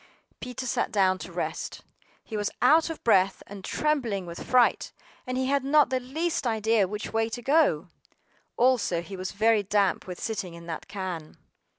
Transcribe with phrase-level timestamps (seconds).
[0.39, 1.83] PETER sat down to rest;
[2.23, 4.91] he was out of breath and trembling with fright,
[5.27, 7.87] and he had not the least idea which way to go.
[8.57, 11.37] Also he was very damp with sitting in that can.